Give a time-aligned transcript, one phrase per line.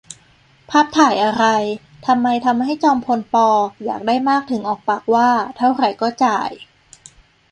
[0.69, 1.45] ภาพถ่ายอะไร?
[2.05, 3.35] ทำไมทำให้จอมพล ป.
[3.85, 6.49] อยากได้มากถึงออกปากว่า เท่าไหร่ก็จ่าย